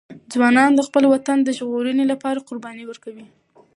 [0.33, 3.25] ځوانان د خپل وطن د ژغورنې لپاره قرباني ورکوي.